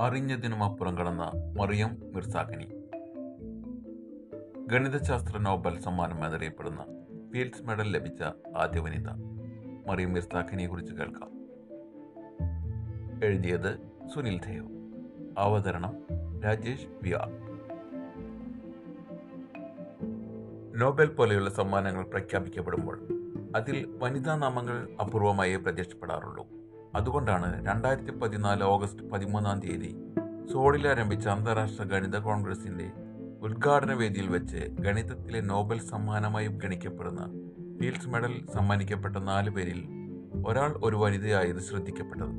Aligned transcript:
അറിഞ്ഞതിനും 0.00 0.64
അപ്പുറം 0.64 0.98
കടന്ന 0.98 1.32
മറിയം 1.60 1.96
മിർസാഖനി. 2.14 2.66
ഗണിതശാസ്ത്ര 4.66 5.38
നോബൽ 5.38 5.80
സമ്മാനം 5.80 6.24
എന്നറിയപ്പെടുന്ന 6.24 6.84
ഫീൽഡ്സ് 7.32 7.62
മെഡൽ 7.62 7.92
ലഭിച്ച 7.92 8.22
ആദ്യ 8.56 8.80
വനിത 8.80 9.08
മറിയം 9.86 10.12
മിർസാഖനിയെ 10.12 10.68
കുറിച്ച് 10.68 10.92
കേൾക്കാം. 10.92 11.30
എഴുതിയത് 13.24 13.78
സുനിൽ 14.14 14.40
ദേവ് 14.40 14.68
അവതരണം 15.38 16.06
രാജേഷ് 16.44 16.86
വി 17.02 17.10
ആർ. 17.10 17.30
നോബൽ 20.78 21.06
പോലെയുള്ള 21.06 21.50
സമ്മാനങ്ങൾ 21.50 22.04
പ്രഖ്യാപിക്കപ്പെടുമ്പോൾ 22.04 23.00
അതിൽ 23.56 23.98
വനിതാ 23.98 24.36
നാമങ്ങൾ 24.36 24.88
അപൂർവമായേ 25.00 25.56
പ്രത്യക്ഷപ്പെടാറുള്ളൂ. 25.56 26.46
അതുകൊണ്ടാണ് 26.98 27.66
രണ്ടായിരത്തി 27.66 28.10
പതിനാല് 28.10 28.62
ഓഗസ്റ്റ് 28.62 29.10
പതിമൂന്നാം 29.10 29.60
തീയതി 29.60 29.90
സോളിൽ 30.52 30.88
ആരംഭിച്ച 30.88 31.28
അന്താരാഷ്ട്ര 31.28 31.84
ഗണിത 31.84 32.18
കോൺഗ്രസിന്റെ 32.18 32.88
ഉദ്ഘാടന 33.42 33.92
വേദിയിൽ 33.92 34.28
വെച്ച് 34.28 34.56
ഗണിതത്തിലെ 34.56 35.40
നോബൽ 35.40 35.78
സമ്മാനമായി 35.80 36.46
ഗണിക്കപ്പെടുന്ന 36.46 37.24
ഫീൽഡ്സ് 37.78 38.08
മെഡൽ 38.08 38.46
സമ്മാനിക്കപ്പെട്ട 38.54 39.16
നാല് 39.16 39.50
പേരിൽ 39.50 39.80
ഒരാൾ 40.46 40.80
ഒരു 40.82 40.96
വനിതയായത് 40.96 41.58
ശ്രദ്ധിക്കപ്പെട്ടത്. 41.58 42.34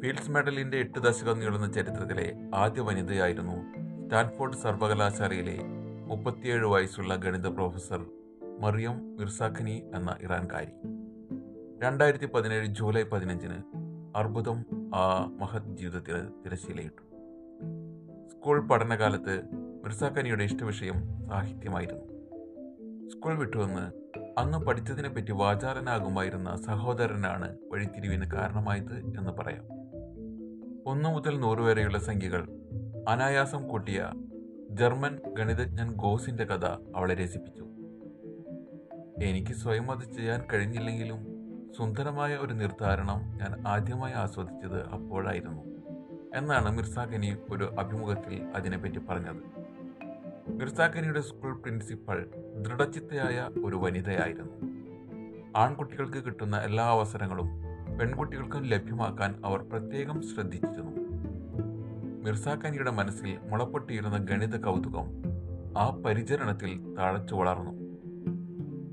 ഫീൽഡ്സ് 0.00 0.30
മെഡലിന്റെ 0.30 0.78
എട്ട് 0.78 0.98
ദശകം 0.98 1.38
നീളുന്ന 1.40 1.72
ചരിത്രത്തിലെ 1.72 2.28
ആദ്യ 2.54 2.80
വനിതയായിരുന്നു 2.80 3.56
സ്റ്റാൻഫോർഡ് 4.04 4.56
സർവകലാശാലയിലെ 4.56 5.58
മുപ്പത്തിയേഴ് 6.06 6.66
വയസ്സുള്ള 6.66 7.16
ഗണിത 7.16 7.48
പ്രൊഫസർ 7.48 8.02
മറിയം 8.60 9.16
മിർസാഖനി 9.18 9.82
എന്ന 9.94 10.16
ഇറാൻകാരി. 10.22 10.72
രണ്ടായിരത്തി 11.82 12.26
പതിനേഴ് 12.26 12.66
ജൂലൈ 12.66 13.02
പതിനഞ്ചിന് 13.02 13.54
അർബുദം 14.16 14.64
ആ 14.94 15.24
മഹത് 15.24 15.76
ജീവിതത്തിന് 15.76 16.44
തിരശ്ശീലയിട്ടു. 16.44 17.02
സ്കൂൾ 18.28 18.68
പഠനകാലത്ത് 18.68 19.42
മിർസാഖനിയുടെ 19.84 20.44
ഇഷ്ടവിഷയം 20.44 21.28
സാഹിത്യമായിരുന്നു. 21.28 22.04
സ്കൂൾ 23.08 23.38
വിട്ടുവന്ന് 23.38 23.80
അന്ന് 24.38 24.58
പഠിച്ചതിനെ 24.58 24.68
പഠിച്ചതിനെപ്പറ്റി 24.68 25.32
വാചാലനാകുമായിരുന്ന 25.32 26.56
സഹോദരനാണ് 26.56 27.58
വഴിത്തിരിവിന് 27.72 28.30
കാരണമായത് 28.30 28.98
എന്ന് 28.98 29.30
പറയാം. 29.30 29.64
ഒന്നു 30.86 31.08
മുതൽ 31.08 31.40
നൂറ് 31.40 31.58
വരെയുള്ള 31.58 31.98
സംഖ്യകൾ 31.98 32.48
അനായാസം 33.08 33.68
കൂട്ടിയ 33.68 34.10
ജർമ്മൻ 34.70 35.18
ഗണിതജ്ഞൻ 35.38 35.92
ഗോസിന്റെ 35.92 36.44
കഥ 36.44 36.64
അവളെ 36.96 37.14
രസിപ്പിച്ചു. 37.14 37.64
എനിക്ക് 39.22 39.52
സ്വയം 39.52 39.90
അത് 39.90 40.12
ചെയ്യാൻ 40.12 40.42
കഴിഞ്ഞില്ലെങ്കിലും 40.52 41.31
സുന്ദരമായ 41.76 42.36
ഒരു 42.36 42.54
നിർദ്ധാരണം 42.54 43.20
ഞാൻ 43.20 43.68
ആദ്യമായി 43.68 44.12
ആസ്വദിച്ചത് 44.12 44.86
അപ്പോഴായിരുന്നു. 44.88 45.62
എന്നാണ് 46.34 46.76
മിർസാഖനി 46.76 47.36
ഒരു 47.50 47.74
അഭിമുഖത്തിൽ 47.78 48.42
അതിനെപ്പറ്റി 48.54 48.98
പറഞ്ഞത്. 48.98 49.42
മിർസാഖനിയുടെ 50.48 51.20
സ്കൂൾ 51.20 51.54
പ്രിൻസിപ്പൽ 51.54 52.26
ദൃഢചിത്തയായ 52.60 53.48
ഒരു 53.64 53.76
വനിതയായിരുന്നു. 53.76 54.72
ആൺകുട്ടികൾക്ക് 55.56 56.18
കിട്ടുന്ന 56.18 56.56
എല്ലാ 56.56 56.84
അവസരങ്ങളും 56.84 57.48
പെൺകുട്ടികൾക്കും 58.00 58.62
ലഭ്യമാക്കാൻ 58.62 59.42
അവർ 59.44 59.58
പ്രത്യേകം 59.58 60.22
ശ്രദ്ധിച്ചിരുന്നു. 60.22 60.96
മിർസാഖനിയുടെ 62.24 62.90
മനസ്സിൽ 62.90 63.38
മുളപ്പൊട്ടിയിരുന്ന 63.50 64.16
ഗണിത 64.16 64.60
കൗതുകം 64.60 65.22
ആ 65.78 65.90
പരിചരണത്തിൽ 65.90 66.94
തഴച്ചു 66.98 67.34
വളർന്നു 67.34 67.81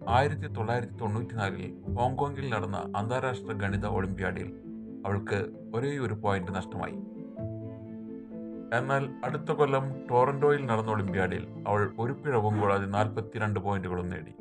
ആയിരത്തി 0.09 0.47
തൊള്ളായിരത്തി 0.47 0.93
തൊണ്ണൂറ്റിനാലിൽ 0.93 1.93
ഹോങ്കോങ്ങിൽ 1.93 2.49
നടന്ന 2.49 2.93
അന്താരാഷ്ട്ര 2.95 3.53
ഗണിത 3.53 3.85
ഒളിമ്പ്യാഡിൽ 3.85 4.53
അവൾക്ക് 5.05 5.45
ഒരേ 5.75 5.97
ഒരു 5.97 6.14
പോയിന്റ് 6.14 6.55
നഷ്ടമായി. 6.55 6.93
എന്നാൽ 8.77 9.09
അടുത്ത 9.23 9.52
കൊല്ലം 9.52 10.08
ടോറന്റോയിൽ 10.11 10.65
നടന്ന 10.65 10.92
ഒളിമ്പ്യാഡിൽ 10.92 11.47
അവൾ 11.67 11.92
ഒരു 11.99 12.14
പിഴവും 12.14 12.61
കൂടാതെ 12.61 12.86
നാൽപ്പത്തിരണ്ട് 12.86 13.59
പോയിന്റുകളും 13.59 14.09
നേടി. 14.09 14.31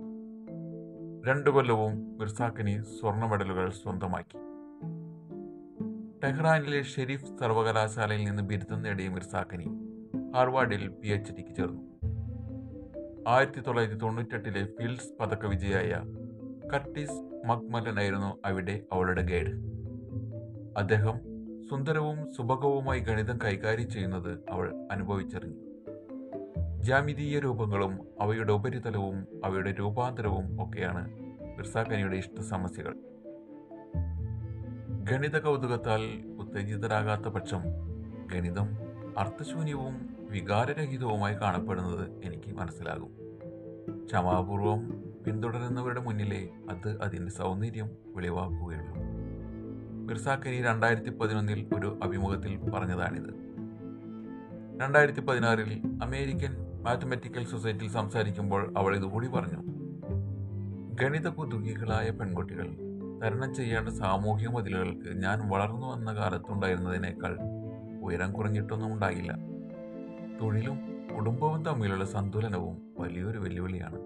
രണ്ടു 1.29 1.51
കൊല്ലവും 1.51 2.19
മിർസാക്കിനി 2.19 2.83
സ്വർണ 2.83 3.27
മെഡലുകൾ 3.27 3.71
സ്വന്തമാക്കി. 3.71 4.39
ടെഹ്റാനിലെ 6.25 6.83
ഷെരീഫ് 6.83 7.39
സർവകലാശാലയിൽ 7.41 8.25
നിന്ന് 8.25 8.43
ബിരുദം 8.43 8.83
നേടിയ 8.83 9.09
മിർസാക്കിനി 9.09 9.67
ഹാർവാർഡിൽ 10.35 10.89
പി 10.89 11.09
എച്ച് 11.09 11.33
ഡിക്ക് 11.33 11.55
ചേർന്നു. 11.57 11.88
ആയിരത്തി 13.29 13.61
തൊള്ളായിരത്തി 13.61 13.99
തൊണ്ണൂറ്റെട്ടിലെ 13.99 14.65
ഫീൽഡ്സ് 14.65 15.19
പതക്ക 15.21 15.47
വിജയായ 15.47 16.03
കർട്ടിസ് 16.75 17.47
മക്മലനായിരുന്നു 17.47 18.39
അവിടെ 18.45 18.83
അവളുടെ 18.93 19.23
ഗൈഡ്. 19.23 19.51
അദ്ദേഹം 20.77 21.21
സുന്ദരവും 21.71 22.35
സുഭകവുമായി 22.35 23.01
ഗണിതം 23.01 23.39
കൈകാര്യം 23.45 23.91
ചെയ്യുന്നത് 23.91 24.39
അവൾ 24.51 24.89
അനുഭവിച്ചറിഞ്ഞു. 24.93 25.57
ജാമിതീയ 26.83 27.39
രൂപങ്ങളും 27.39 28.01
അവയുടെ 28.21 28.53
ഉപരിതലവും 28.53 29.27
അവയുടെ 29.45 29.75
രൂപാന്തരവും 29.79 30.63
ഒക്കെയാണ് 30.63 31.11
മിർസാഖനിയുടെ 31.57 32.17
ഇഷ്ട 32.17 32.41
സമസ്യകൾ. 32.41 32.97
ഗണിത 35.11 35.39
കൗതുകത്താൽ 35.39 36.01
ഉത്തേജിതരാകാത്ത 36.39 37.23
പക്ഷം 37.23 37.63
ഗണിതം 38.33 38.88
അർത്ഥശൂന്യവും 39.19 40.17
വികാരരഹിതവുമായി 40.31 41.35
കാണപ്പെടുന്നത് 41.35 42.11
എനിക്ക് 42.25 42.53
മനസ്സിലാകും. 42.53 43.11
ക്ഷമാപൂർവം 44.05 45.05
പിന്തുടരുന്നവരുടെ 45.27 46.01
മുന്നിലേ 46.01 46.49
അത് 46.71 47.03
അതിന്റെ 47.03 47.33
സൗന്ദര്യം 47.33 47.91
വെളിവാക്കുകയുള്ളൂ. 48.07 49.03
മിർസാക്കരി 50.07 50.63
രണ്ടായിരത്തി 50.63 51.11
പതിനൊന്നിൽ 51.11 51.69
ഒരു 51.77 51.99
അഭിമുഖത്തിൽ 52.03 52.71
പറഞ്ഞതാണിത്. 52.71 53.35
രണ്ടായിരത്തി 54.81 55.21
പതിനാറിൽ 55.21 55.83
അമേരിക്കൻ 56.03 56.83
മാത്തമാറ്റിക്കൽ 56.83 57.47
സൊസൈറ്റിയിൽ 57.47 57.91
സംസാരിക്കുമ്പോൾ 57.91 58.75
അവൾ 58.77 58.97
ഇതുകൂടി 58.97 59.29
പറഞ്ഞു. 59.29 59.63
ഗണിത 60.95 61.29
കുതുകികളായ 61.29 62.11
പെൺകുട്ടികൾ 62.11 62.77
തരണം 63.23 63.55
ചെയ്യേണ്ട 63.55 63.89
സാമൂഹ്യ 63.89 64.49
മതിലുകൾക്ക് 64.49 65.09
ഞാൻ 65.23 65.49
വളർന്നു 65.49 65.87
വന്ന 65.87 66.15
കാലത്തുണ്ടായിരുന്നതിനേക്കാൾ 66.15 67.58
ഉയരം 68.09 68.33
കുറഞ്ഞിട്ടൊന്നും 68.33 68.93
ഉണ്ടാകില്ല 68.93 69.33
തൊഴിലും 70.43 70.79
കുടുംബവും 71.17 71.65
തമ്മിലുള്ള 71.65 72.05
സന്തുലനവും 72.05 72.77
വലിയൊരു 72.99 73.39
വെല്ലുവിളിയാണ്. 73.39 73.99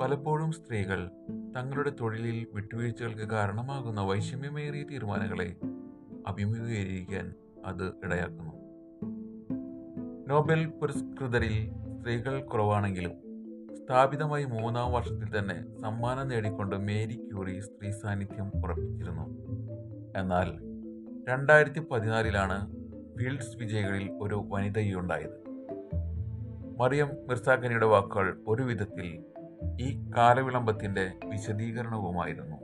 പലപ്പോഴും 0.00 0.52
സ്ത്രീകൾ 0.52 1.10
തങ്ങളുടെ 1.56 1.92
തൊഴിലിൽ 2.00 2.46
വിട്ടുവീഴ്ചകൾക്ക് 2.54 3.28
കാരണമാകുന്ന 3.28 4.00
വൈഷമ്യമേറിയ 4.00 4.82
തീരുമാനങ്ങളെ 4.82 5.56
അഭിമുഖീകരിക്കാൻ 6.26 7.34
അത് 7.66 7.86
ഇടയാക്കുന്നു. 8.04 8.54
നോബൽ 10.28 10.66
പുരസ്കൃതരിൽ 10.66 11.56
സ്ത്രീകൾ 11.98 12.42
കുറവാണെങ്കിലും 12.42 13.14
സ്ഥാപിതമായി 13.74 14.44
മൂന്നാം 14.44 14.92
വർഷത്തിൽ 14.92 15.38
തന്നെ 15.38 15.56
സമ്മാനം 15.80 16.28
നേടിക്കൊണ്ട് 16.28 16.76
മേരി 16.76 17.16
ക്യൂറി 17.16 17.60
സ്ത്രീ 17.60 17.90
സാന്നിധ്യം 17.90 18.64
ഉറപ്പിച്ചിരുന്നു. 18.64 19.26
എന്നാൽ 20.18 20.48
രണ്ടായിരത്തി 21.28 21.80
പതിനാലിലാണ് 21.80 22.81
ഫീൽഡ്സ് 23.18 23.56
വിജയികളിൽ 23.56 24.10
ഒരു 24.20 24.44
വനിതയുണ്ടായത്. 24.48 25.42
മറിയം 26.78 27.10
മിർസാഖനിയുടെ 27.28 27.86
വാക്കുകൾ 27.86 28.40
ഒരു 28.48 28.62
വിധത്തിൽ 28.62 29.24
ഈ 29.80 30.10
കാലവിളംബത്തിന്റെ 30.16 31.12
വിശദീകരണവുമായിരുന്നു. 31.24 32.56